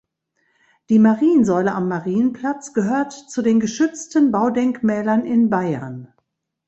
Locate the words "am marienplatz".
1.75-2.73